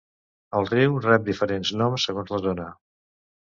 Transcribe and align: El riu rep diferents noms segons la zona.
El 0.59 0.65
riu 0.69 0.95
rep 1.03 1.27
diferents 1.27 1.73
noms 1.83 2.09
segons 2.11 2.35
la 2.37 2.43
zona. 2.49 2.69